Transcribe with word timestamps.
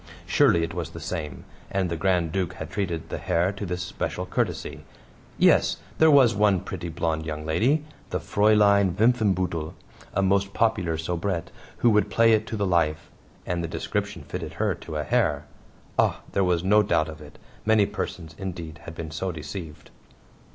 Surely 0.25 0.63
it 0.63 0.73
was 0.73 0.89
the 0.89 0.99
same, 0.99 1.45
and 1.69 1.87
the 1.87 1.95
Grand 1.95 2.31
Duke 2.31 2.53
had 2.53 2.71
treated 2.71 3.09
the 3.09 3.19
Herr 3.19 3.51
to 3.51 3.67
this 3.67 3.83
special 3.83 4.25
courtesy. 4.25 4.83
Yes 5.37 5.77
there 5.99 6.09
was 6.09 6.33
one 6.33 6.61
pretty, 6.61 6.89
blonde 6.89 7.23
young 7.23 7.45
lady 7.45 7.85
the 8.09 8.19
Fraulein 8.19 8.95
Wimpfenbuttel, 8.95 9.75
a 10.15 10.23
most 10.23 10.55
popular 10.55 10.97
soubrette, 10.97 11.51
who 11.77 11.91
would 11.91 12.09
play 12.09 12.33
it 12.33 12.47
to 12.47 12.57
the 12.57 12.65
life! 12.65 13.11
And 13.45 13.63
the 13.63 13.67
description 13.67 14.23
fitted 14.23 14.53
her 14.53 14.73
to 14.73 14.95
a 14.95 15.03
hair! 15.03 15.45
Ah, 15.99 16.21
there 16.31 16.43
was 16.43 16.63
no 16.63 16.81
doubt 16.81 17.07
of 17.07 17.21
it; 17.21 17.37
many 17.63 17.85
persons, 17.85 18.33
indeed, 18.39 18.79
had 18.85 18.95
been 18.95 19.11
so 19.11 19.31
deceived. 19.31 19.91